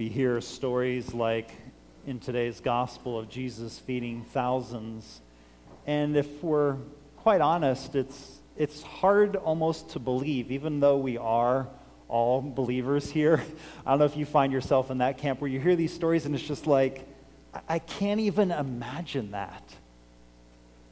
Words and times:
We 0.00 0.08
hear 0.08 0.40
stories 0.40 1.12
like 1.12 1.50
in 2.06 2.20
today's 2.20 2.60
gospel 2.60 3.18
of 3.18 3.28
Jesus 3.28 3.78
feeding 3.80 4.24
thousands. 4.32 5.20
And 5.86 6.16
if 6.16 6.42
we're 6.42 6.76
quite 7.18 7.42
honest, 7.42 7.94
it's, 7.94 8.38
it's 8.56 8.80
hard 8.80 9.36
almost 9.36 9.90
to 9.90 9.98
believe, 9.98 10.52
even 10.52 10.80
though 10.80 10.96
we 10.96 11.18
are 11.18 11.68
all 12.08 12.40
believers 12.40 13.10
here. 13.10 13.44
I 13.86 13.90
don't 13.90 13.98
know 13.98 14.06
if 14.06 14.16
you 14.16 14.24
find 14.24 14.54
yourself 14.54 14.90
in 14.90 14.96
that 14.98 15.18
camp 15.18 15.42
where 15.42 15.50
you 15.50 15.60
hear 15.60 15.76
these 15.76 15.92
stories 15.92 16.24
and 16.24 16.34
it's 16.34 16.48
just 16.48 16.66
like, 16.66 17.06
I 17.68 17.78
can't 17.78 18.20
even 18.20 18.52
imagine 18.52 19.32
that. 19.32 19.64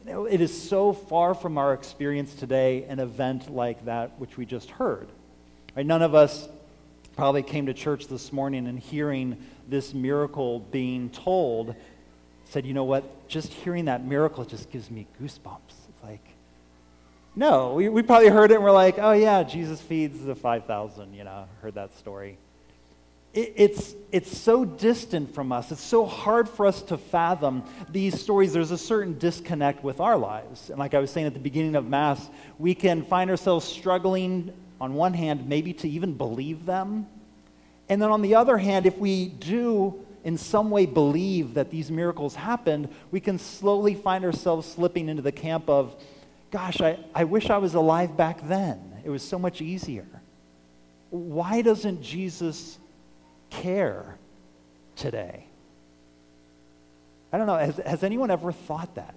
You 0.05 0.13
know, 0.13 0.25
it 0.27 0.43
is 0.43 0.69
so 0.69 0.93
far 0.93 1.33
from 1.33 1.57
our 1.57 1.73
experience 1.73 2.35
today, 2.35 2.85
an 2.91 2.99
event 2.99 3.51
like 3.51 3.87
that 3.87 4.19
which 4.19 4.37
we 4.37 4.45
just 4.45 4.69
heard. 4.69 5.09
Right? 5.75 5.87
None 5.87 6.03
of 6.03 6.15
us 6.15 6.47
probably 7.19 7.43
came 7.43 7.67
to 7.67 7.75
church 7.75 8.07
this 8.07 8.33
morning 8.33 8.69
and 8.69 8.79
hearing 8.79 9.37
this 9.67 9.93
miracle 9.93 10.61
being 10.61 11.11
told 11.11 11.75
said, 12.45 12.65
you 12.65 12.73
know 12.73 12.85
what, 12.85 13.27
just 13.27 13.53
hearing 13.53 13.87
that 13.87 14.07
miracle 14.07 14.45
just 14.45 14.71
gives 14.71 14.89
me 14.89 15.05
goosebumps. 15.21 15.75
It's 15.89 16.05
like, 16.05 16.25
no, 17.35 17.75
we, 17.75 17.89
we 17.89 18.03
probably 18.03 18.29
heard 18.29 18.53
it 18.53 18.55
and 18.55 18.63
we're 18.63 18.71
like, 18.71 19.01
oh 19.01 19.11
yeah, 19.11 19.43
Jesus 19.43 19.81
feeds 19.81 20.25
the 20.25 20.37
5,000, 20.37 21.13
you 21.13 21.25
know, 21.25 21.47
heard 21.61 21.75
that 21.75 21.99
story. 21.99 22.39
It, 23.35 23.53
it's, 23.57 23.97
it's 24.13 24.39
so 24.39 24.65
distant 24.65 25.35
from 25.35 25.51
us. 25.51 25.73
It's 25.73 25.83
so 25.83 26.07
hard 26.07 26.49
for 26.49 26.67
us 26.67 26.83
to 26.83 26.97
fathom 26.97 27.65
these 27.91 28.21
stories. 28.21 28.53
There's 28.53 28.71
a 28.71 28.79
certain 28.79 29.19
disconnect 29.19 29.83
with 29.83 29.99
our 29.99 30.17
lives. 30.17 30.71
And 30.71 30.79
like 30.79 30.95
I 30.95 31.01
was 31.01 31.11
saying 31.11 31.27
at 31.27 31.35
the 31.35 31.41
beginning 31.41 31.75
of 31.75 31.85
Mass, 31.85 32.31
we 32.61 32.77
can 32.77 33.05
find 33.05 33.29
ourselves 33.29 33.67
struggling 33.67 34.53
on 34.81 34.95
one 34.95 35.15
hand, 35.15 35.49
maybe 35.49 35.73
to 35.75 35.89
even 35.89 36.15
believe 36.15 36.65
them. 36.65 37.07
And 37.89 38.01
then 38.03 38.11
on 38.11 38.23
the 38.23 38.35
other 38.35 38.59
hand, 38.59 38.87
if 38.87 38.99
we 38.99 39.27
do 39.27 40.05
in 40.25 40.37
some 40.37 40.71
way 40.71 40.85
believe 40.85 41.55
that 41.55 41.71
these 41.71 41.91
miracles 41.91 42.35
happened, 42.35 42.89
we 43.11 43.21
can 43.21 43.39
slowly 43.39 43.95
find 43.95 44.25
ourselves 44.25 44.67
slipping 44.67 45.09
into 45.09 45.23
the 45.23 45.33
camp 45.33 45.69
of, 45.71 45.95
gosh, 46.51 46.81
I, 46.81 46.99
I 47.15 47.25
wish 47.25 47.51
I 47.51 47.59
was 47.59 47.75
alive 47.75 48.17
back 48.17 48.47
then. 48.47 49.01
It 49.05 49.11
was 49.11 49.23
so 49.23 49.39
much 49.39 49.63
easier. 49.63 50.07
Why 51.11 51.63
doesn't 51.63 52.03
Jesus 52.03 52.79
care 53.49 54.19
today? 54.97 55.47
I 57.33 57.39
don't 57.39 57.47
know. 57.47 57.57
Has, 57.57 57.77
has 57.79 58.03
anyone 58.03 58.31
ever 58.31 58.53
thought 58.53 58.95
that? 58.97 59.15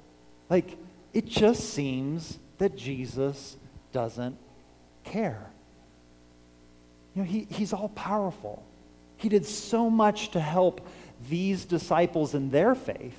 Like, 0.49 0.77
it 1.14 1.25
just 1.25 1.73
seems 1.73 2.38
that 2.58 2.77
Jesus 2.77 3.58
doesn't 3.92 4.38
care. 5.03 5.49
You 7.16 7.23
know, 7.23 7.28
he, 7.28 7.48
he's 7.50 7.73
all 7.73 7.90
powerful. 7.90 8.64
He 9.17 9.30
did 9.30 9.45
so 9.45 9.90
much 9.90 10.31
to 10.31 10.40
help 10.40 10.88
these 11.30 11.66
disciples 11.66 12.34
in 12.34 12.50
their 12.50 12.73
faith. 12.76 13.17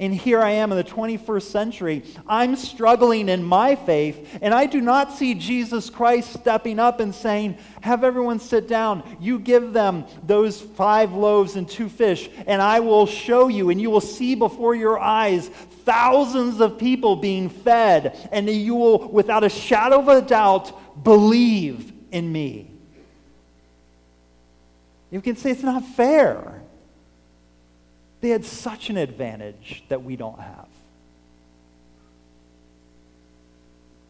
And 0.00 0.12
here 0.12 0.40
I 0.40 0.50
am 0.50 0.72
in 0.72 0.78
the 0.78 0.84
21st 0.84 1.42
century. 1.42 2.02
I'm 2.26 2.56
struggling 2.56 3.28
in 3.28 3.44
my 3.44 3.76
faith, 3.76 4.38
and 4.42 4.52
I 4.52 4.66
do 4.66 4.80
not 4.80 5.12
see 5.12 5.34
Jesus 5.34 5.88
Christ 5.88 6.32
stepping 6.32 6.80
up 6.80 6.98
and 6.98 7.14
saying, 7.14 7.58
Have 7.80 8.02
everyone 8.02 8.40
sit 8.40 8.66
down. 8.66 9.04
You 9.20 9.38
give 9.38 9.72
them 9.72 10.04
those 10.24 10.60
five 10.60 11.12
loaves 11.12 11.54
and 11.54 11.68
two 11.68 11.88
fish, 11.88 12.28
and 12.48 12.60
I 12.60 12.80
will 12.80 13.06
show 13.06 13.46
you, 13.46 13.70
and 13.70 13.80
you 13.80 13.88
will 13.88 14.00
see 14.00 14.34
before 14.34 14.74
your 14.74 14.98
eyes 14.98 15.48
thousands 15.84 16.60
of 16.60 16.76
people 16.76 17.14
being 17.14 17.48
fed, 17.48 18.28
and 18.32 18.50
you 18.50 18.74
will, 18.74 19.08
without 19.08 19.44
a 19.44 19.48
shadow 19.48 20.00
of 20.00 20.08
a 20.08 20.22
doubt, 20.22 21.04
believe 21.04 21.92
in 22.10 22.32
me. 22.32 22.73
You 25.14 25.20
can 25.20 25.36
say 25.36 25.52
it's 25.52 25.62
not 25.62 25.84
fair. 25.84 26.60
They 28.20 28.30
had 28.30 28.44
such 28.44 28.90
an 28.90 28.96
advantage 28.96 29.84
that 29.88 30.02
we 30.02 30.16
don't 30.16 30.40
have. 30.40 30.66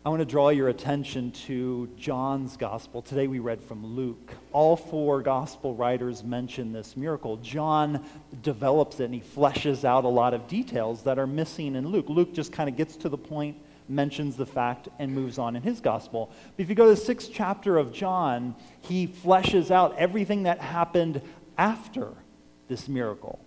I 0.07 0.09
want 0.09 0.21
to 0.21 0.25
draw 0.25 0.49
your 0.49 0.71
attention 0.71 1.31
to 1.47 1.91
John's 1.99 2.57
gospel. 2.57 3.03
Today 3.03 3.27
we 3.27 3.39
read 3.39 3.61
from 3.61 3.85
Luke. 3.85 4.33
All 4.55 4.79
four 4.79 5.21
gospel 5.21 5.75
writers 5.75 6.25
mention 6.25 6.73
this 6.73 6.97
miracle. 6.97 7.37
John 7.37 8.03
develops 8.41 8.99
it 8.99 9.05
and 9.05 9.13
he 9.13 9.21
fleshes 9.21 9.85
out 9.85 10.05
a 10.05 10.09
lot 10.09 10.33
of 10.33 10.49
details 10.49 11.03
that 11.03 11.19
are 11.19 11.27
missing 11.27 11.77
in 11.77 11.87
Luke. 11.87 12.07
Luke 12.09 12.33
just 12.33 12.51
kind 12.51 12.67
of 12.67 12.79
gets 12.79 12.97
to 12.97 13.11
the 13.11 13.19
point 13.19 13.59
mentions 13.89 14.37
the 14.37 14.47
fact 14.47 14.89
and 14.99 15.15
moves 15.15 15.39
on 15.39 15.57
in 15.57 15.63
his 15.63 15.81
gospel. 15.81 16.31
But 16.57 16.63
if 16.63 16.69
you 16.69 16.75
go 16.75 16.85
to 16.85 16.91
the 16.91 16.97
sixth 16.97 17.31
chapter 17.33 17.77
of 17.77 17.93
John, 17.93 18.55
he 18.81 19.07
fleshes 19.07 19.71
out 19.71 19.97
everything 19.99 20.45
that 20.45 20.61
happened 20.61 21.21
after 21.59 22.09
this 22.69 22.89
miracle. 22.89 23.39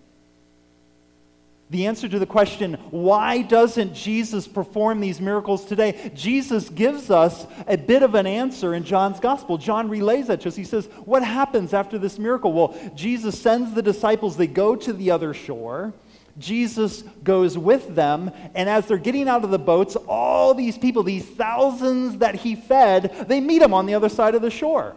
The 1.70 1.88
answer 1.88 2.08
to 2.08 2.18
the 2.18 2.26
question, 2.26 2.76
why 2.92 3.42
doesn't 3.42 3.94
Jesus 3.94 4.48
perform 4.48 5.02
these 5.02 5.20
miracles 5.20 5.66
today? 5.66 6.12
Jesus 6.16 6.70
gives 6.70 7.12
us 7.12 7.46
a 7.68 7.76
bit 7.76 8.04
of 8.04 8.16
an 8.16 8.26
answer 8.26 8.74
in 8.74 8.86
John's 8.86 9.20
gospel. 9.20 9.58
John 9.58 9.90
relays 9.90 10.28
that 10.28 10.40
to 10.42 10.48
us. 10.48 10.56
He 10.56 10.64
says, 10.64 10.86
What 11.04 11.26
happens 11.26 11.74
after 11.74 11.98
this 11.98 12.18
miracle? 12.18 12.54
Well, 12.54 12.92
Jesus 12.96 13.38
sends 13.38 13.74
the 13.74 13.82
disciples, 13.82 14.38
they 14.38 14.48
go 14.48 14.78
to 14.78 14.94
the 14.94 15.12
other 15.12 15.34
shore. 15.34 15.94
Jesus 16.38 17.02
goes 17.24 17.58
with 17.58 17.96
them, 17.96 18.32
and 18.54 18.70
as 18.70 18.86
they're 18.86 18.98
getting 18.98 19.28
out 19.28 19.44
of 19.44 19.50
the 19.50 19.58
boats, 19.58 19.96
all 20.08 20.54
these 20.54 20.78
people, 20.78 21.04
these 21.04 21.26
thousands 21.26 22.20
that 22.20 22.36
he 22.36 22.56
fed, 22.56 23.26
they 23.28 23.40
meet 23.40 23.62
him 23.62 23.74
on 23.74 23.86
the 23.88 23.96
other 23.96 24.10
side 24.10 24.36
of 24.36 24.42
the 24.42 24.52
shore. 24.52 24.96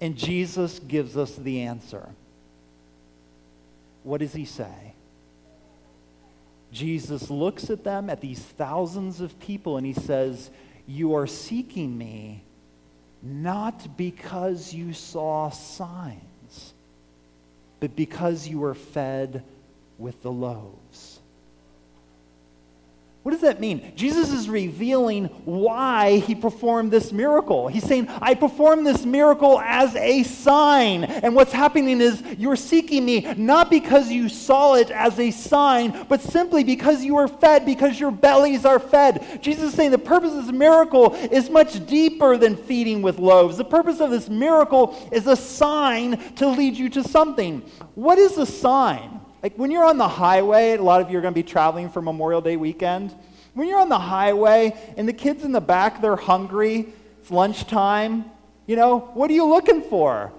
And 0.00 0.16
Jesus 0.16 0.78
gives 0.80 1.16
us 1.16 1.34
the 1.36 1.62
answer. 1.62 2.08
What 4.02 4.18
does 4.18 4.32
he 4.32 4.44
say? 4.44 4.94
Jesus 6.72 7.30
looks 7.30 7.70
at 7.70 7.84
them, 7.84 8.10
at 8.10 8.20
these 8.20 8.40
thousands 8.40 9.20
of 9.20 9.38
people, 9.38 9.76
and 9.76 9.86
he 9.86 9.92
says, 9.92 10.50
You 10.86 11.14
are 11.14 11.26
seeking 11.26 11.96
me 11.96 12.42
not 13.22 13.96
because 13.96 14.72
you 14.72 14.92
saw 14.92 15.50
signs 15.50 16.25
but 17.80 17.96
because 17.96 18.46
you 18.48 18.60
were 18.60 18.74
fed 18.74 19.44
with 19.98 20.22
the 20.22 20.32
loaves. 20.32 21.15
What 23.26 23.32
does 23.32 23.40
that 23.40 23.58
mean? 23.58 23.92
Jesus 23.96 24.30
is 24.30 24.48
revealing 24.48 25.24
why 25.44 26.18
he 26.18 26.36
performed 26.36 26.92
this 26.92 27.10
miracle. 27.10 27.66
He's 27.66 27.82
saying, 27.82 28.06
I 28.22 28.36
performed 28.36 28.86
this 28.86 29.04
miracle 29.04 29.58
as 29.58 29.96
a 29.96 30.22
sign. 30.22 31.02
And 31.02 31.34
what's 31.34 31.50
happening 31.50 32.00
is 32.00 32.22
you're 32.38 32.54
seeking 32.54 33.04
me 33.04 33.34
not 33.34 33.68
because 33.68 34.12
you 34.12 34.28
saw 34.28 34.74
it 34.74 34.92
as 34.92 35.18
a 35.18 35.32
sign, 35.32 36.06
but 36.08 36.20
simply 36.20 36.62
because 36.62 37.02
you 37.02 37.16
were 37.16 37.26
fed, 37.26 37.66
because 37.66 37.98
your 37.98 38.12
bellies 38.12 38.64
are 38.64 38.78
fed. 38.78 39.42
Jesus 39.42 39.70
is 39.70 39.74
saying 39.74 39.90
the 39.90 39.98
purpose 39.98 40.30
of 40.30 40.46
this 40.46 40.54
miracle 40.54 41.12
is 41.16 41.50
much 41.50 41.84
deeper 41.84 42.36
than 42.36 42.54
feeding 42.56 43.02
with 43.02 43.18
loaves. 43.18 43.56
The 43.56 43.64
purpose 43.64 43.98
of 43.98 44.10
this 44.10 44.28
miracle 44.28 44.96
is 45.10 45.26
a 45.26 45.34
sign 45.34 46.34
to 46.36 46.46
lead 46.46 46.76
you 46.76 46.88
to 46.90 47.02
something. 47.02 47.62
What 47.96 48.18
is 48.18 48.38
a 48.38 48.46
sign? 48.46 49.16
Like 49.42 49.56
when 49.56 49.70
you're 49.70 49.84
on 49.84 49.98
the 49.98 50.08
highway, 50.08 50.72
a 50.72 50.82
lot 50.82 51.00
of 51.00 51.10
you 51.10 51.18
are 51.18 51.20
going 51.20 51.34
to 51.34 51.38
be 51.38 51.42
traveling 51.42 51.90
for 51.90 52.00
Memorial 52.00 52.40
Day 52.40 52.56
weekend. 52.56 53.14
When 53.54 53.68
you're 53.68 53.80
on 53.80 53.88
the 53.88 53.98
highway 53.98 54.76
and 54.96 55.08
the 55.08 55.12
kids 55.12 55.44
in 55.44 55.52
the 55.52 55.60
back, 55.60 56.00
they're 56.00 56.16
hungry, 56.16 56.86
it's 57.20 57.30
lunchtime, 57.30 58.24
you 58.66 58.76
know, 58.76 58.98
what 58.98 59.30
are 59.30 59.34
you 59.34 59.46
looking 59.46 59.82
for? 59.82 60.32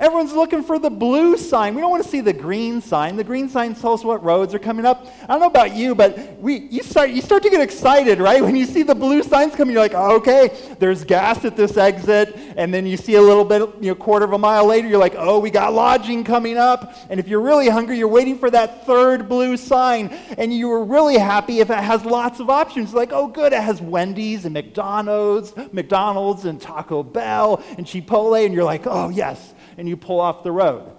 Everyone's 0.00 0.32
looking 0.32 0.64
for 0.64 0.80
the 0.80 0.90
blue 0.90 1.36
sign. 1.36 1.76
We 1.76 1.80
don't 1.80 1.90
want 1.90 2.02
to 2.02 2.08
see 2.08 2.20
the 2.20 2.32
green 2.32 2.80
sign. 2.80 3.14
The 3.14 3.22
green 3.22 3.48
sign 3.48 3.76
tells 3.76 4.00
us 4.00 4.04
what 4.04 4.24
roads 4.24 4.52
are 4.52 4.58
coming 4.58 4.84
up. 4.84 5.06
I 5.22 5.26
don't 5.28 5.40
know 5.40 5.46
about 5.46 5.76
you, 5.76 5.94
but 5.94 6.36
we, 6.40 6.66
you, 6.68 6.82
start, 6.82 7.10
you 7.10 7.22
start 7.22 7.44
to 7.44 7.50
get 7.50 7.60
excited, 7.60 8.18
right? 8.18 8.42
When 8.42 8.56
you 8.56 8.66
see 8.66 8.82
the 8.82 8.96
blue 8.96 9.22
signs 9.22 9.54
coming, 9.54 9.72
you're 9.72 9.82
like, 9.82 9.94
oh, 9.94 10.16
okay, 10.16 10.50
there's 10.80 11.04
gas 11.04 11.44
at 11.44 11.56
this 11.56 11.76
exit. 11.76 12.36
And 12.56 12.74
then 12.74 12.86
you 12.86 12.96
see 12.96 13.14
a 13.14 13.22
little 13.22 13.44
bit, 13.44 13.60
you 13.80 13.90
know, 13.90 13.94
quarter 13.94 14.24
of 14.24 14.32
a 14.32 14.38
mile 14.38 14.66
later, 14.66 14.88
you're 14.88 14.98
like, 14.98 15.14
oh, 15.16 15.38
we 15.38 15.50
got 15.50 15.72
lodging 15.72 16.24
coming 16.24 16.58
up. 16.58 16.96
And 17.08 17.20
if 17.20 17.28
you're 17.28 17.40
really 17.40 17.68
hungry, 17.68 17.96
you're 17.96 18.08
waiting 18.08 18.36
for 18.36 18.50
that 18.50 18.86
third 18.86 19.28
blue 19.28 19.56
sign. 19.56 20.08
And 20.36 20.52
you 20.52 20.66
were 20.70 20.84
really 20.84 21.18
happy 21.18 21.60
if 21.60 21.70
it 21.70 21.78
has 21.78 22.04
lots 22.04 22.40
of 22.40 22.50
options. 22.50 22.94
Like, 22.94 23.12
oh, 23.12 23.28
good, 23.28 23.52
it 23.52 23.62
has 23.62 23.80
Wendy's 23.80 24.44
and 24.44 24.54
McDonald's, 24.54 25.54
McDonald's 25.72 26.46
and 26.46 26.60
Taco 26.60 27.04
Bell 27.04 27.62
and 27.78 27.86
Chipotle. 27.86 28.44
And 28.44 28.52
you're 28.52 28.64
like, 28.64 28.88
oh, 28.88 29.08
yes 29.08 29.54
and 29.76 29.88
you 29.88 29.96
pull 29.96 30.20
off 30.20 30.42
the 30.42 30.52
road. 30.52 30.96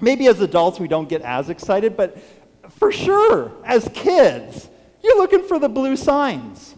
Maybe 0.00 0.26
as 0.26 0.40
adults 0.40 0.80
we 0.80 0.88
don't 0.88 1.08
get 1.08 1.22
as 1.22 1.50
excited, 1.50 1.96
but 1.96 2.18
for 2.78 2.90
sure, 2.90 3.52
as 3.64 3.88
kids, 3.92 4.68
you're 5.02 5.18
looking 5.18 5.46
for 5.46 5.58
the 5.58 5.68
blue 5.68 5.96
signs. 5.96 6.74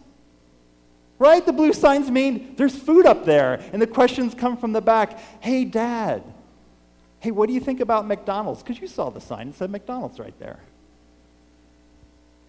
Right? 1.18 1.44
The 1.44 1.52
blue 1.52 1.72
signs 1.72 2.10
mean 2.10 2.54
there's 2.56 2.74
food 2.74 3.06
up 3.06 3.24
there. 3.24 3.62
And 3.72 3.80
the 3.80 3.86
questions 3.86 4.34
come 4.34 4.56
from 4.56 4.72
the 4.72 4.80
back 4.80 5.18
Hey, 5.40 5.64
dad, 5.64 6.24
hey, 7.20 7.30
what 7.30 7.46
do 7.46 7.52
you 7.52 7.60
think 7.60 7.80
about 7.80 8.06
McDonald's? 8.06 8.62
Because 8.62 8.80
you 8.80 8.88
saw 8.88 9.10
the 9.10 9.20
sign, 9.20 9.48
it 9.48 9.54
said 9.54 9.70
McDonald's 9.70 10.18
right 10.18 10.36
there. 10.40 10.58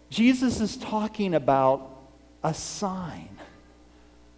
Jesus 0.09 0.59
is 0.59 0.77
talking 0.77 1.35
about 1.35 1.89
a 2.43 2.53
sign. 2.53 3.29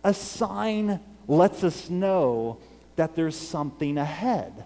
A 0.03 0.13
sign 0.13 0.99
lets 1.27 1.63
us 1.63 1.89
know 1.89 2.57
that 2.95 3.15
there's 3.15 3.35
something 3.35 3.97
ahead. 3.97 4.65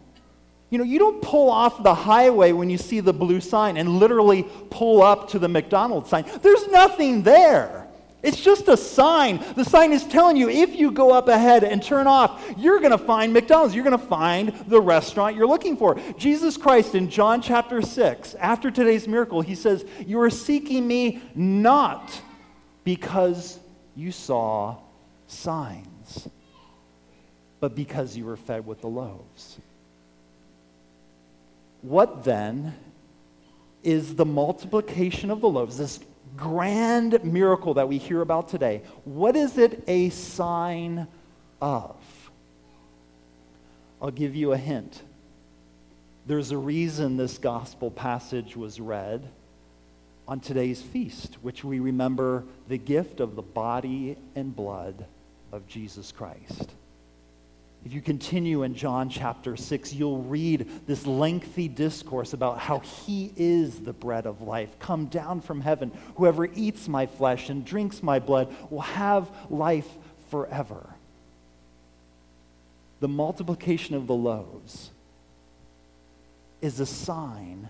You 0.69 0.77
know, 0.77 0.83
you 0.83 0.99
don't 0.99 1.21
pull 1.21 1.49
off 1.49 1.81
the 1.81 1.95
highway 1.95 2.51
when 2.51 2.69
you 2.69 2.77
see 2.77 2.99
the 2.99 3.13
blue 3.13 3.41
sign 3.41 3.77
and 3.77 3.97
literally 3.97 4.43
pull 4.69 5.01
up 5.01 5.29
to 5.29 5.39
the 5.39 5.47
McDonald's 5.47 6.09
sign. 6.09 6.25
There's 6.41 6.67
nothing 6.67 7.23
there. 7.23 7.87
It's 8.21 8.39
just 8.39 8.67
a 8.67 8.75
sign. 8.75 9.43
The 9.55 9.63
sign 9.63 9.93
is 9.93 10.03
telling 10.05 10.35
you 10.35 10.49
if 10.49 10.75
you 10.75 10.91
go 10.91 11.13
up 11.13 11.29
ahead 11.29 11.63
and 11.63 11.81
turn 11.81 12.05
off, 12.05 12.43
you're 12.57 12.79
going 12.79 12.91
to 12.91 12.97
find 12.97 13.31
McDonald's. 13.31 13.73
You're 13.73 13.85
going 13.85 13.97
to 13.97 14.05
find 14.05 14.53
the 14.67 14.81
restaurant 14.81 15.37
you're 15.37 15.47
looking 15.47 15.77
for. 15.77 15.99
Jesus 16.17 16.57
Christ 16.57 16.95
in 16.95 17.09
John 17.09 17.41
chapter 17.41 17.81
6, 17.81 18.35
after 18.35 18.69
today's 18.69 19.07
miracle, 19.07 19.41
he 19.41 19.55
says, 19.55 19.85
You 20.05 20.19
are 20.19 20.29
seeking 20.29 20.85
me 20.85 21.21
not 21.33 22.21
because 22.83 23.57
you 23.95 24.11
saw 24.11 24.77
signs, 25.27 26.27
but 27.59 27.75
because 27.75 28.15
you 28.15 28.25
were 28.25 28.38
fed 28.38 28.65
with 28.65 28.81
the 28.81 28.88
loaves. 28.88 29.57
What 31.81 32.23
then 32.23 32.75
is 33.83 34.15
the 34.15 34.25
multiplication 34.25 35.31
of 35.31 35.41
the 35.41 35.50
loaves, 35.50 35.77
this 35.77 36.00
grand 36.35 37.23
miracle 37.23 37.75
that 37.75 37.88
we 37.88 37.97
hear 37.97 38.21
about 38.21 38.50
today? 38.50 38.81
What 39.06 39.35
is 39.35 39.57
it 39.57 39.83
a 39.88 40.09
sign 40.09 41.07
of? 41.61 41.95
I'll 44.01 44.11
give 44.11 44.35
you 44.35 44.53
a 44.53 44.57
hint. 44.57 45.01
There's 46.25 46.51
a 46.51 46.57
reason 46.57 47.17
this 47.17 47.38
gospel 47.38 47.91
passage 47.91 48.56
was 48.56 48.79
read 48.79 49.27
on 50.27 50.39
today's 50.39 50.81
feast, 50.81 51.38
which 51.41 51.63
we 51.63 51.79
remember 51.79 52.44
the 52.67 52.77
gift 52.77 53.19
of 53.19 53.35
the 53.35 53.41
body 53.41 54.15
and 54.35 54.56
blood 54.56 55.06
of 55.51 55.67
Jesus 55.67 56.11
Christ. 56.11 56.71
If 57.85 57.93
you 57.93 58.01
continue 58.01 58.63
in 58.63 58.75
John 58.75 59.09
chapter 59.09 59.55
6, 59.55 59.93
you'll 59.93 60.23
read 60.23 60.69
this 60.85 61.07
lengthy 61.07 61.67
discourse 61.69 62.33
about 62.33 62.59
how 62.59 62.79
he 62.79 63.31
is 63.37 63.79
the 63.79 63.93
bread 63.93 64.25
of 64.25 64.41
life, 64.41 64.77
come 64.79 65.05
down 65.05 65.39
from 65.39 65.61
heaven. 65.61 65.91
Whoever 66.15 66.45
eats 66.45 66.87
my 66.89 67.05
flesh 67.05 67.49
and 67.49 67.63
drinks 67.63 68.03
my 68.03 68.19
blood 68.19 68.53
will 68.69 68.81
have 68.81 69.31
life 69.49 69.87
forever. 70.29 70.89
The 72.99 73.07
multiplication 73.07 73.95
of 73.95 74.07
the 74.07 74.15
loaves 74.15 74.91
is 76.61 76.81
a 76.81 76.85
sign 76.85 77.69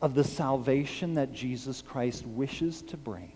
of 0.00 0.14
the 0.14 0.22
salvation 0.22 1.14
that 1.14 1.32
Jesus 1.32 1.82
Christ 1.82 2.24
wishes 2.24 2.82
to 2.82 2.96
bring 2.96 3.32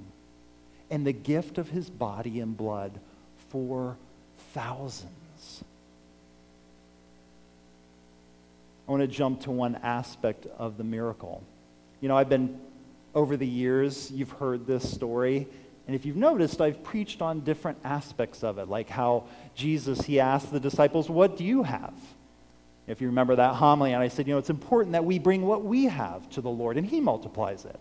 and 0.90 1.06
the 1.06 1.12
gift 1.12 1.58
of 1.58 1.68
his 1.68 1.90
body 1.90 2.40
and 2.40 2.56
blood 2.56 3.00
for 3.50 3.96
thousands. 4.54 5.12
I 8.88 8.90
want 8.90 9.02
to 9.02 9.06
jump 9.06 9.43
to 9.43 9.50
one 9.50 9.76
aspect 9.82 10.46
of 10.56 10.79
the 10.79 10.85
miracle. 10.85 11.43
You 12.00 12.08
know, 12.08 12.17
I've 12.17 12.31
been, 12.31 12.58
over 13.14 13.37
the 13.37 13.46
years, 13.46 14.11
you've 14.11 14.31
heard 14.31 14.67
this 14.67 14.90
story. 14.90 15.46
And 15.87 15.94
if 15.94 16.06
you've 16.06 16.17
noticed, 16.17 16.62
I've 16.62 16.82
preached 16.82 17.20
on 17.20 17.40
different 17.40 17.79
aspects 17.85 18.43
of 18.43 18.56
it, 18.56 18.69
like 18.69 18.88
how 18.88 19.25
Jesus, 19.55 20.00
he 20.00 20.20
asked 20.20 20.50
the 20.50 20.61
disciples, 20.61 21.11
What 21.11 21.37
do 21.37 21.44
you 21.44 21.64
have? 21.64 21.93
If 22.87 23.02
you 23.02 23.08
remember 23.08 23.37
that 23.37 23.56
homily, 23.56 23.93
and 23.93 24.02
I 24.02 24.08
said, 24.08 24.26
You 24.26 24.32
know, 24.32 24.38
it's 24.38 24.49
important 24.49 24.93
that 24.93 25.05
we 25.05 25.19
bring 25.19 25.43
what 25.43 25.64
we 25.64 25.85
have 25.85 26.29
to 26.31 26.40
the 26.40 26.50
Lord, 26.50 26.79
and 26.79 26.87
he 26.87 27.00
multiplies 27.00 27.67
it. 27.67 27.79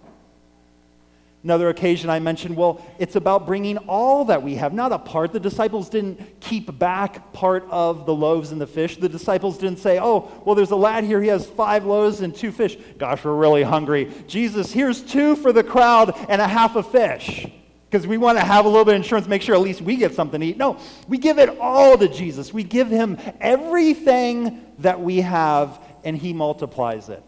Another 1.48 1.70
occasion 1.70 2.10
I 2.10 2.20
mentioned, 2.20 2.58
well, 2.58 2.86
it's 3.00 3.16
about 3.16 3.48
bringing 3.48 3.78
all 3.88 4.26
that 4.26 4.44
we 4.44 4.56
have, 4.56 4.74
not 4.74 4.92
a 4.92 5.00
part. 5.00 5.32
The 5.32 5.40
disciples 5.40 5.88
didn't 5.88 6.42
keep 6.42 6.78
back 6.78 7.32
part 7.32 7.66
of 7.70 8.06
the 8.06 8.14
loaves 8.14 8.52
and 8.52 8.60
the 8.60 8.68
fish. 8.68 8.98
The 8.98 9.08
disciples 9.08 9.58
didn't 9.58 9.80
say, 9.80 9.98
oh, 9.98 10.30
well, 10.44 10.56
there's 10.56 10.72
a 10.72 10.76
lad 10.76 11.06
here, 11.06 11.22
he 11.22 11.30
has 11.30 11.46
five 11.46 11.86
loaves 11.86 12.20
and 12.20 12.36
two 12.36 12.52
fish. 12.52 12.78
Gosh, 12.98 13.24
we're 13.24 13.34
really 13.34 13.64
hungry. 13.64 14.12
Jesus, 14.28 14.74
here's 14.74 15.02
two 15.02 15.38
for 15.38 15.54
the 15.54 15.64
crowd 15.64 16.14
and 16.28 16.42
a 16.42 16.48
half 16.50 16.76
a 16.76 16.84
fish. 16.84 17.48
Because 17.90 18.06
we 18.06 18.18
want 18.18 18.38
to 18.38 18.44
have 18.44 18.66
a 18.66 18.68
little 18.68 18.84
bit 18.84 18.96
of 18.96 19.02
insurance, 19.02 19.26
make 19.26 19.42
sure 19.42 19.56
at 19.56 19.62
least 19.62 19.80
we 19.80 19.96
get 19.96 20.14
something 20.14 20.42
to 20.42 20.48
eat. 20.48 20.58
No, 20.58 20.78
we 21.08 21.18
give 21.18 21.40
it 21.40 21.58
all 21.62 21.98
to 21.98 22.10
Jesus. 22.10 22.52
We 22.52 22.64
give 22.64 22.90
him 22.90 23.18
everything 23.40 24.66
that 24.80 25.00
we 25.00 25.22
have, 25.22 25.80
and 26.04 26.18
he 26.18 26.34
multiplies 26.34 27.08
it. 27.08 27.24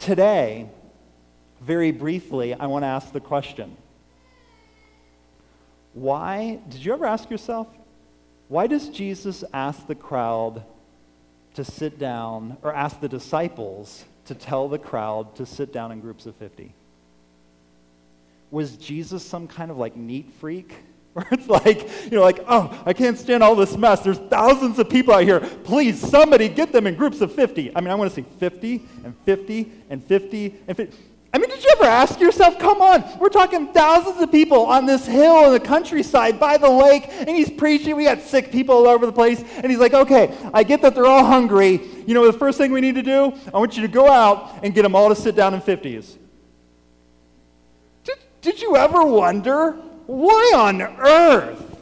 Today, 0.00 0.68
very 1.64 1.92
briefly, 1.92 2.54
I 2.54 2.66
want 2.66 2.82
to 2.82 2.88
ask 2.88 3.12
the 3.12 3.20
question 3.20 3.76
why, 5.94 6.58
did 6.68 6.84
you 6.84 6.92
ever 6.92 7.04
ask 7.04 7.30
yourself, 7.30 7.68
why 8.48 8.66
does 8.66 8.88
Jesus 8.88 9.44
ask 9.52 9.86
the 9.86 9.94
crowd 9.94 10.62
to 11.54 11.64
sit 11.64 11.98
down, 11.98 12.56
or 12.62 12.74
ask 12.74 13.00
the 13.00 13.08
disciples 13.08 14.04
to 14.24 14.34
tell 14.34 14.68
the 14.68 14.78
crowd 14.78 15.36
to 15.36 15.44
sit 15.44 15.72
down 15.72 15.92
in 15.92 16.00
groups 16.00 16.24
of 16.24 16.34
50? 16.36 16.72
Was 18.50 18.76
Jesus 18.76 19.24
some 19.24 19.46
kind 19.46 19.70
of 19.70 19.76
like 19.76 19.96
neat 19.96 20.30
freak? 20.40 20.74
Where 21.12 21.26
it's 21.30 21.46
like, 21.46 21.86
you 22.04 22.12
know, 22.12 22.22
like, 22.22 22.42
oh, 22.48 22.82
I 22.86 22.94
can't 22.94 23.18
stand 23.18 23.42
all 23.42 23.54
this 23.54 23.76
mess. 23.76 24.00
There's 24.00 24.18
thousands 24.18 24.78
of 24.78 24.88
people 24.88 25.12
out 25.12 25.24
here. 25.24 25.40
Please, 25.40 26.00
somebody 26.00 26.48
get 26.48 26.72
them 26.72 26.86
in 26.86 26.94
groups 26.94 27.20
of 27.20 27.34
50. 27.34 27.76
I 27.76 27.80
mean, 27.82 27.90
I 27.90 27.94
want 27.96 28.10
to 28.10 28.16
see 28.16 28.26
50 28.38 28.82
and 29.04 29.14
50 29.26 29.72
and 29.90 30.02
50 30.02 30.54
and 30.68 30.76
50. 30.76 30.96
I 31.34 31.38
mean, 31.38 31.48
did 31.48 31.64
you 31.64 31.70
ever 31.72 31.84
ask 31.84 32.20
yourself, 32.20 32.58
come 32.58 32.82
on, 32.82 33.02
we're 33.18 33.30
talking 33.30 33.68
thousands 33.68 34.20
of 34.20 34.30
people 34.30 34.66
on 34.66 34.84
this 34.84 35.06
hill 35.06 35.46
in 35.46 35.52
the 35.52 35.60
countryside 35.60 36.38
by 36.38 36.58
the 36.58 36.68
lake, 36.68 37.06
and 37.08 37.30
he's 37.30 37.50
preaching. 37.50 37.96
We 37.96 38.04
got 38.04 38.20
sick 38.20 38.52
people 38.52 38.74
all 38.74 38.86
over 38.86 39.06
the 39.06 39.12
place. 39.12 39.42
And 39.56 39.70
he's 39.70 39.80
like, 39.80 39.94
okay, 39.94 40.36
I 40.52 40.62
get 40.62 40.82
that 40.82 40.94
they're 40.94 41.06
all 41.06 41.24
hungry. 41.24 41.80
You 42.06 42.12
know, 42.12 42.30
the 42.30 42.38
first 42.38 42.58
thing 42.58 42.70
we 42.70 42.82
need 42.82 42.96
to 42.96 43.02
do, 43.02 43.32
I 43.54 43.58
want 43.58 43.76
you 43.76 43.82
to 43.82 43.88
go 43.88 44.10
out 44.10 44.62
and 44.62 44.74
get 44.74 44.82
them 44.82 44.94
all 44.94 45.08
to 45.08 45.16
sit 45.16 45.34
down 45.34 45.54
in 45.54 45.62
50s. 45.62 46.18
Did, 48.04 48.18
did 48.42 48.60
you 48.60 48.76
ever 48.76 49.02
wonder, 49.02 49.72
why 50.06 50.52
on 50.54 50.82
earth 50.82 51.80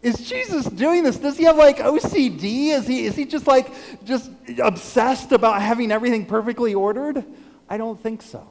is 0.00 0.28
Jesus 0.28 0.66
doing 0.66 1.02
this? 1.02 1.16
Does 1.16 1.36
he 1.36 1.42
have 1.42 1.56
like 1.56 1.78
OCD? 1.78 2.68
Is 2.68 2.86
he, 2.86 3.04
is 3.04 3.16
he 3.16 3.24
just 3.24 3.48
like, 3.48 3.72
just 4.04 4.30
obsessed 4.62 5.32
about 5.32 5.60
having 5.60 5.90
everything 5.90 6.24
perfectly 6.24 6.72
ordered? 6.72 7.24
I 7.68 7.76
don't 7.76 8.00
think 8.00 8.22
so. 8.22 8.46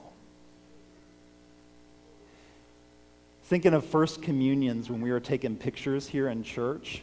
Thinking 3.50 3.74
of 3.74 3.84
first 3.84 4.22
communions 4.22 4.92
when 4.92 5.02
we 5.02 5.10
were 5.10 5.20
taking 5.20 5.56
pictures 5.56 6.08
here 6.08 6.28
in 6.28 6.44
church. 6.44 7.02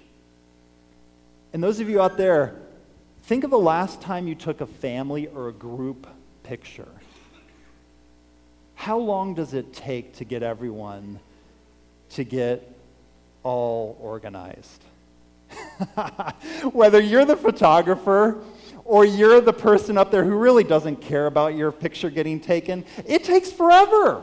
And 1.52 1.60
those 1.60 1.80
of 1.80 1.88
you 1.88 2.00
out 2.00 2.16
there, 2.16 2.54
think 3.24 3.42
of 3.42 3.50
the 3.50 3.58
last 3.58 4.00
time 4.00 4.28
you 4.28 4.36
took 4.36 4.60
a 4.60 4.66
family 4.66 5.26
or 5.26 5.48
a 5.48 5.52
group 5.52 6.06
picture. 6.44 6.86
How 8.76 8.96
long 8.96 9.34
does 9.34 9.54
it 9.54 9.72
take 9.72 10.14
to 10.18 10.24
get 10.24 10.44
everyone 10.44 11.18
to 12.10 12.22
get 12.22 12.72
all 13.42 13.98
organized? 14.00 14.84
Whether 16.72 17.00
you're 17.00 17.24
the 17.24 17.36
photographer 17.36 18.40
or 18.84 19.04
you're 19.04 19.40
the 19.40 19.52
person 19.52 19.98
up 19.98 20.12
there 20.12 20.22
who 20.22 20.36
really 20.36 20.62
doesn't 20.62 21.00
care 21.00 21.26
about 21.26 21.56
your 21.56 21.72
picture 21.72 22.08
getting 22.08 22.38
taken, 22.38 22.84
it 23.04 23.24
takes 23.24 23.50
forever 23.50 24.22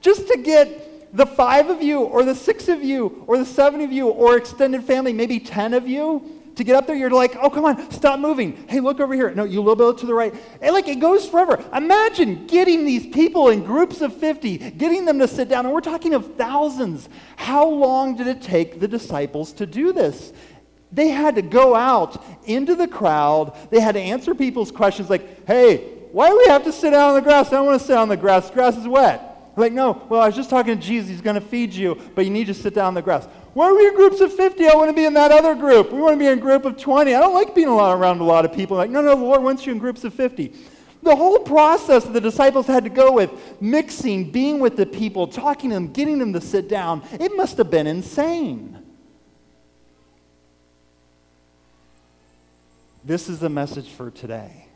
just 0.00 0.26
to 0.28 0.38
get 0.38 0.93
the 1.14 1.26
five 1.26 1.70
of 1.70 1.80
you, 1.80 2.00
or 2.00 2.24
the 2.24 2.34
six 2.34 2.68
of 2.68 2.82
you, 2.82 3.24
or 3.26 3.38
the 3.38 3.46
seven 3.46 3.80
of 3.80 3.92
you, 3.92 4.08
or 4.08 4.36
extended 4.36 4.82
family, 4.84 5.12
maybe 5.12 5.38
10 5.38 5.72
of 5.72 5.88
you, 5.88 6.28
to 6.56 6.64
get 6.64 6.76
up 6.76 6.86
there, 6.86 6.96
you're 6.96 7.10
like, 7.10 7.36
oh, 7.40 7.50
come 7.50 7.64
on, 7.64 7.90
stop 7.90 8.20
moving. 8.20 8.66
Hey, 8.68 8.80
look 8.80 9.00
over 9.00 9.14
here. 9.14 9.32
No, 9.34 9.44
you 9.44 9.60
a 9.60 9.62
little 9.62 9.92
bit 9.92 10.00
to 10.00 10.06
the 10.06 10.14
right. 10.14 10.34
And 10.60 10.72
like, 10.72 10.88
it 10.88 11.00
goes 11.00 11.28
forever. 11.28 11.62
Imagine 11.74 12.46
getting 12.46 12.84
these 12.84 13.06
people 13.06 13.48
in 13.48 13.64
groups 13.64 14.00
of 14.00 14.14
50, 14.16 14.58
getting 14.70 15.04
them 15.04 15.18
to 15.18 15.28
sit 15.28 15.48
down, 15.48 15.66
and 15.66 15.74
we're 15.74 15.80
talking 15.80 16.14
of 16.14 16.34
thousands. 16.36 17.08
How 17.36 17.68
long 17.68 18.16
did 18.16 18.26
it 18.26 18.42
take 18.42 18.78
the 18.78 18.88
disciples 18.88 19.52
to 19.54 19.66
do 19.66 19.92
this? 19.92 20.32
They 20.92 21.08
had 21.08 21.34
to 21.36 21.42
go 21.42 21.74
out 21.74 22.24
into 22.44 22.76
the 22.76 22.86
crowd. 22.86 23.56
They 23.70 23.80
had 23.80 23.92
to 23.92 24.00
answer 24.00 24.34
people's 24.34 24.70
questions 24.70 25.10
like, 25.10 25.46
hey, 25.46 25.92
why 26.12 26.28
do 26.28 26.38
we 26.38 26.46
have 26.46 26.62
to 26.64 26.72
sit 26.72 26.90
down 26.90 27.10
on 27.10 27.14
the 27.16 27.22
grass? 27.22 27.48
I 27.48 27.52
don't 27.52 27.66
want 27.66 27.80
to 27.80 27.86
sit 27.86 27.96
on 27.96 28.08
the 28.08 28.16
grass. 28.16 28.48
The 28.48 28.54
grass 28.54 28.76
is 28.76 28.86
wet. 28.86 29.33
Like, 29.56 29.72
no, 29.72 30.02
well, 30.08 30.20
I 30.20 30.26
was 30.26 30.34
just 30.34 30.50
talking 30.50 30.76
to 30.76 30.82
Jesus. 30.82 31.10
He's 31.10 31.20
going 31.20 31.34
to 31.34 31.40
feed 31.40 31.72
you, 31.72 32.00
but 32.14 32.24
you 32.24 32.30
need 32.30 32.48
to 32.48 32.54
sit 32.54 32.74
down 32.74 32.86
on 32.88 32.94
the 32.94 33.02
grass. 33.02 33.26
Why 33.52 33.66
are 33.66 33.74
we 33.74 33.86
in 33.86 33.94
groups 33.94 34.20
of 34.20 34.34
50? 34.34 34.66
I 34.66 34.74
want 34.74 34.90
to 34.90 34.94
be 34.94 35.04
in 35.04 35.14
that 35.14 35.30
other 35.30 35.54
group. 35.54 35.92
We 35.92 36.00
want 36.00 36.14
to 36.14 36.18
be 36.18 36.26
in 36.26 36.38
a 36.38 36.40
group 36.40 36.64
of 36.64 36.76
20. 36.76 37.14
I 37.14 37.20
don't 37.20 37.34
like 37.34 37.54
being 37.54 37.68
around 37.68 38.20
a 38.20 38.24
lot 38.24 38.44
of 38.44 38.52
people. 38.52 38.76
Like, 38.76 38.90
no, 38.90 39.00
no, 39.00 39.10
the 39.10 39.22
Lord 39.22 39.42
wants 39.42 39.64
you 39.64 39.72
in 39.72 39.78
groups 39.78 40.02
of 40.02 40.12
50. 40.12 40.52
The 41.04 41.14
whole 41.14 41.38
process 41.40 42.04
the 42.04 42.20
disciples 42.20 42.66
had 42.66 42.82
to 42.84 42.90
go 42.90 43.12
with, 43.12 43.30
mixing, 43.60 44.30
being 44.30 44.58
with 44.58 44.76
the 44.76 44.86
people, 44.86 45.28
talking 45.28 45.70
to 45.70 45.74
them, 45.74 45.92
getting 45.92 46.18
them 46.18 46.32
to 46.32 46.40
sit 46.40 46.68
down, 46.68 47.06
it 47.12 47.36
must 47.36 47.58
have 47.58 47.70
been 47.70 47.86
insane. 47.86 48.78
This 53.04 53.28
is 53.28 53.38
the 53.38 53.50
message 53.50 53.90
for 53.90 54.10
today. 54.10 54.66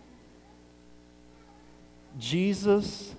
Jesus 2.19 3.15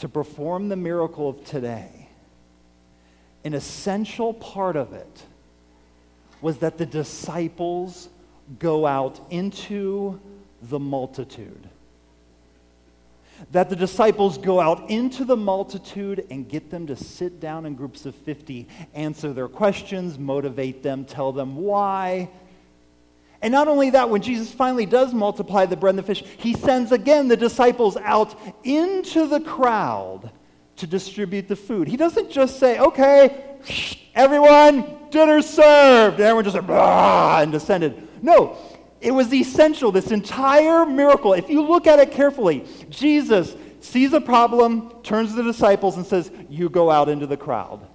to 0.00 0.08
perform 0.08 0.68
the 0.68 0.76
miracle 0.76 1.28
of 1.28 1.44
today, 1.44 2.08
an 3.44 3.54
essential 3.54 4.34
part 4.34 4.76
of 4.76 4.92
it 4.92 5.22
was 6.40 6.58
that 6.58 6.78
the 6.78 6.86
disciples 6.86 8.08
go 8.58 8.86
out 8.86 9.20
into 9.30 10.18
the 10.62 10.78
multitude. 10.78 11.68
That 13.52 13.70
the 13.70 13.76
disciples 13.76 14.36
go 14.36 14.60
out 14.60 14.90
into 14.90 15.24
the 15.24 15.36
multitude 15.36 16.26
and 16.30 16.48
get 16.48 16.70
them 16.70 16.86
to 16.88 16.96
sit 16.96 17.40
down 17.40 17.64
in 17.64 17.74
groups 17.74 18.04
of 18.04 18.14
50, 18.14 18.68
answer 18.94 19.32
their 19.32 19.48
questions, 19.48 20.18
motivate 20.18 20.82
them, 20.82 21.04
tell 21.04 21.32
them 21.32 21.56
why. 21.56 22.28
And 23.42 23.52
not 23.52 23.68
only 23.68 23.90
that, 23.90 24.10
when 24.10 24.20
Jesus 24.20 24.52
finally 24.52 24.86
does 24.86 25.14
multiply 25.14 25.64
the 25.66 25.76
bread 25.76 25.90
and 25.90 25.98
the 25.98 26.02
fish, 26.02 26.22
he 26.38 26.52
sends 26.52 26.92
again 26.92 27.28
the 27.28 27.36
disciples 27.36 27.96
out 27.96 28.38
into 28.64 29.26
the 29.26 29.40
crowd 29.40 30.30
to 30.76 30.86
distribute 30.86 31.48
the 31.48 31.56
food. 31.56 31.88
He 31.88 31.96
doesn't 31.96 32.30
just 32.30 32.58
say, 32.58 32.78
okay, 32.78 33.58
everyone, 34.14 34.98
dinner 35.10 35.40
served. 35.42 36.16
And 36.16 36.24
everyone 36.24 36.44
just 36.44 36.56
like, 36.56 36.68
and 37.42 37.52
descended. 37.52 38.08
No, 38.22 38.56
it 39.00 39.12
was 39.12 39.32
essential, 39.32 39.90
this 39.90 40.10
entire 40.10 40.84
miracle. 40.84 41.32
If 41.32 41.48
you 41.48 41.62
look 41.62 41.86
at 41.86 41.98
it 41.98 42.10
carefully, 42.10 42.66
Jesus 42.90 43.56
sees 43.80 44.12
a 44.12 44.20
problem, 44.20 44.92
turns 45.02 45.30
to 45.30 45.36
the 45.36 45.42
disciples, 45.42 45.96
and 45.96 46.04
says, 46.04 46.30
You 46.50 46.68
go 46.68 46.90
out 46.90 47.08
into 47.08 47.26
the 47.26 47.36
crowd. 47.36 47.86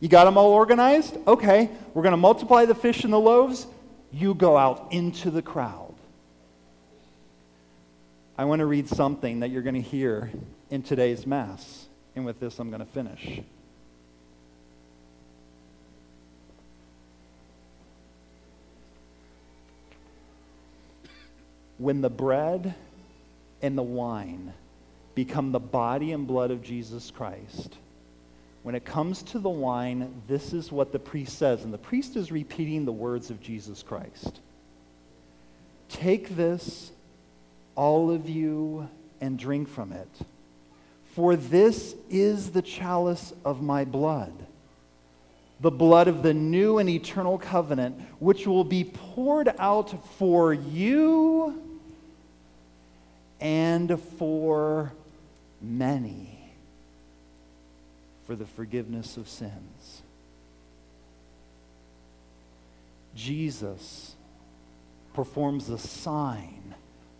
You 0.00 0.08
got 0.08 0.24
them 0.24 0.38
all 0.38 0.52
organized? 0.52 1.18
Okay, 1.26 1.68
we're 1.92 2.02
going 2.02 2.12
to 2.12 2.16
multiply 2.16 2.64
the 2.64 2.74
fish 2.74 3.04
and 3.04 3.12
the 3.12 3.20
loaves. 3.20 3.66
You 4.12 4.34
go 4.34 4.56
out 4.56 4.88
into 4.92 5.30
the 5.30 5.42
crowd. 5.42 5.94
I 8.36 8.44
want 8.44 8.60
to 8.60 8.66
read 8.66 8.88
something 8.88 9.40
that 9.40 9.50
you're 9.50 9.62
going 9.62 9.74
to 9.74 9.80
hear 9.80 10.30
in 10.70 10.82
today's 10.82 11.26
Mass. 11.26 11.86
And 12.16 12.24
with 12.24 12.40
this, 12.40 12.58
I'm 12.58 12.70
going 12.70 12.80
to 12.80 12.86
finish. 12.86 13.42
when 21.80 22.02
the 22.02 22.10
bread 22.10 22.74
and 23.62 23.76
the 23.76 23.82
wine 23.82 24.52
become 25.14 25.50
the 25.50 25.58
body 25.58 26.12
and 26.12 26.26
blood 26.26 26.50
of 26.50 26.62
Jesus 26.62 27.10
Christ, 27.10 27.74
when 28.62 28.74
it 28.74 28.84
comes 28.84 29.22
to 29.22 29.38
the 29.38 29.48
wine, 29.48 30.22
this 30.28 30.52
is 30.52 30.70
what 30.70 30.92
the 30.92 30.98
priest 30.98 31.38
says. 31.38 31.64
And 31.64 31.72
the 31.72 31.78
priest 31.78 32.16
is 32.16 32.30
repeating 32.30 32.84
the 32.84 32.92
words 32.92 33.30
of 33.30 33.40
Jesus 33.40 33.82
Christ 33.82 34.40
Take 35.88 36.36
this, 36.36 36.92
all 37.74 38.10
of 38.10 38.28
you, 38.28 38.88
and 39.20 39.38
drink 39.38 39.68
from 39.68 39.92
it. 39.92 40.08
For 41.14 41.36
this 41.36 41.94
is 42.08 42.50
the 42.50 42.62
chalice 42.62 43.32
of 43.44 43.62
my 43.62 43.84
blood, 43.84 44.32
the 45.60 45.70
blood 45.70 46.06
of 46.06 46.22
the 46.22 46.34
new 46.34 46.78
and 46.78 46.88
eternal 46.88 47.38
covenant, 47.38 48.00
which 48.20 48.46
will 48.46 48.64
be 48.64 48.84
poured 48.84 49.52
out 49.58 50.06
for 50.18 50.54
you 50.54 51.60
and 53.40 53.98
for 54.18 54.92
many 55.60 56.39
for 58.30 58.36
the 58.36 58.46
forgiveness 58.46 59.16
of 59.16 59.28
sins. 59.28 60.02
Jesus 63.12 64.14
performs 65.14 65.68
a 65.68 65.76
sign 65.76 66.76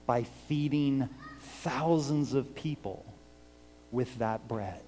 by 0.06 0.22
feeding 0.46 1.08
thousands 1.62 2.32
of 2.32 2.54
people 2.54 3.04
with 3.90 4.20
that 4.20 4.46
bread. 4.46 4.80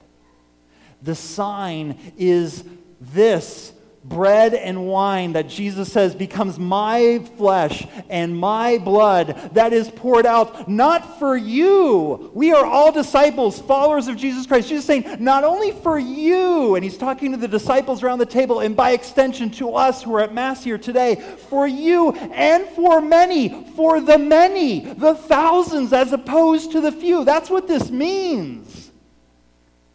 The 1.03 1.17
sign 1.17 1.99
is 2.17 2.63
this 3.01 3.73
bread 4.05 4.55
and 4.55 4.87
wine 4.87 5.33
that 5.35 5.49
Jesus 5.49 5.93
says 5.93 6.15
becomes 6.15 6.59
my 6.59 7.21
flesh 7.37 7.87
and 8.09 8.37
my 8.37 8.79
blood 8.79 9.51
that 9.55 9.73
is 9.73 9.89
poured 9.91 10.27
out 10.27 10.69
not 10.69 11.19
for 11.19 11.37
you. 11.37 12.31
We 12.35 12.53
are 12.53 12.65
all 12.65 12.91
disciples, 12.91 13.61
followers 13.61 14.09
of 14.09 14.17
Jesus 14.17 14.47
Christ. 14.47 14.69
Jesus 14.69 14.85
saying, 14.85 15.17
not 15.21 15.45
only 15.45 15.73
for 15.73 15.99
you, 15.99 16.75
and 16.75 16.85
he's 16.85 16.99
talking 16.99 17.31
to 17.33 17.37
the 17.37 17.49
disciples 17.49 18.03
around 18.03 18.19
the 18.19 18.27
table, 18.27 18.61
and 18.61 18.77
by 18.77 18.91
extension 18.91 19.51
to 19.53 19.75
us 19.75 20.03
who 20.03 20.15
are 20.15 20.21
at 20.21 20.35
Mass 20.35 20.65
here 20.65 20.79
today, 20.79 21.17
for 21.49 21.67
you 21.67 22.11
and 22.11 22.67
for 22.71 23.01
many, 23.01 23.65
for 23.77 24.01
the 24.01 24.19
many, 24.19 24.81
the 24.81 25.15
thousands 25.15 25.93
as 25.93 26.13
opposed 26.13 26.73
to 26.73 26.81
the 26.81 26.93
few. 26.93 27.25
That's 27.25 27.51
what 27.51 27.69
this 27.69 27.91
means. 27.91 28.72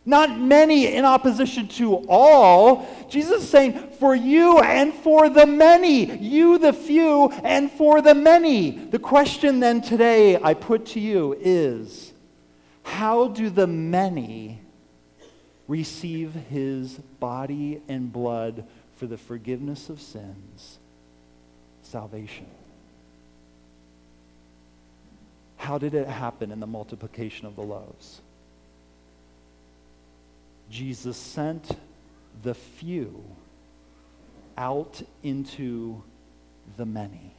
Not 0.07 0.39
many 0.39 0.95
in 0.95 1.03
opposition 1.03 1.67
to 1.67 1.95
all. 2.07 2.87
Jesus 3.09 3.43
is 3.43 3.49
saying, 3.49 3.91
for 3.99 4.15
you 4.15 4.57
and 4.59 4.93
for 4.93 5.27
the 5.27 5.45
many. 5.45 6.17
You, 6.17 6.57
the 6.57 6.71
few, 6.71 7.29
and 7.43 7.69
for 7.69 8.01
the 8.01 8.15
many. 8.15 8.71
The 8.71 8.99
question 8.99 9.59
then 9.59 9.81
today 9.81 10.41
I 10.41 10.53
put 10.53 10.85
to 10.87 11.01
you 11.01 11.35
is 11.41 12.13
how 12.83 13.27
do 13.27 13.49
the 13.49 13.67
many 13.67 14.61
receive 15.67 16.33
his 16.33 16.93
body 17.19 17.81
and 17.89 18.09
blood 18.09 18.63
for 18.95 19.07
the 19.07 19.17
forgiveness 19.17 19.89
of 19.89 19.99
sins? 19.99 20.77
Salvation. 21.83 22.45
How 25.57 25.77
did 25.77 25.93
it 25.93 26.07
happen 26.07 26.53
in 26.53 26.61
the 26.61 26.67
multiplication 26.67 27.45
of 27.45 27.57
the 27.57 27.63
loaves? 27.63 28.21
Jesus 30.69 31.17
sent 31.17 31.77
the 32.43 32.53
few 32.53 33.23
out 34.57 35.01
into 35.23 36.01
the 36.75 36.85
many. 36.85 37.33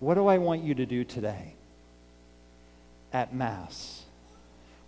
What 0.00 0.14
do 0.14 0.26
I 0.26 0.38
want 0.38 0.62
you 0.62 0.74
to 0.74 0.86
do 0.86 1.04
today 1.04 1.54
at 3.12 3.34
Mass? 3.34 4.02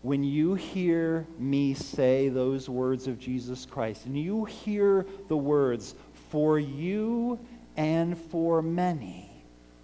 When 0.03 0.25
you 0.25 0.55
hear 0.55 1.27
me 1.39 1.73
say 1.75 2.29
those 2.29 2.69
words 2.69 3.07
of 3.07 3.19
Jesus 3.19 3.65
Christ, 3.65 4.07
and 4.07 4.19
you 4.19 4.45
hear 4.45 5.07
the 5.29 5.37
words, 5.37 5.95
for 6.31 6.59
you 6.59 7.39
and 7.77 8.19
for 8.19 8.61
many, 8.61 9.31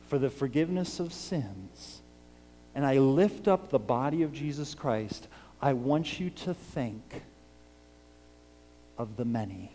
for 0.09 0.19
the 0.19 0.29
forgiveness 0.29 1.01
of 1.01 1.13
sins, 1.13 2.03
and 2.75 2.85
I 2.85 2.99
lift 2.99 3.49
up 3.49 3.71
the 3.71 3.79
body 3.79 4.23
of 4.23 4.33
Jesus 4.33 4.75
Christ, 4.75 5.29
I 5.63 5.75
want 5.75 6.19
you 6.19 6.31
to 6.31 6.55
think 6.55 7.23
of 8.97 9.17
the 9.17 9.25
many. 9.25 9.71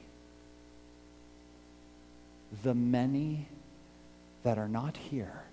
The 2.64 2.74
many 2.74 3.48
that 4.44 4.58
are 4.58 4.68
not 4.68 4.98
here. 4.98 5.44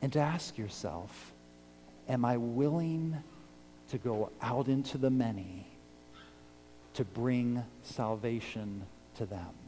And 0.00 0.12
to 0.12 0.20
ask 0.20 0.56
yourself, 0.56 1.32
am 2.08 2.24
I 2.24 2.36
willing 2.36 3.16
to 3.90 3.98
go 3.98 4.30
out 4.40 4.68
into 4.68 4.96
the 4.96 5.10
many 5.10 5.66
to 6.94 7.04
bring 7.04 7.62
salvation 7.82 8.84
to 9.16 9.26
them? 9.26 9.67